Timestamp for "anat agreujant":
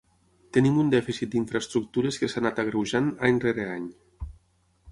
2.43-3.13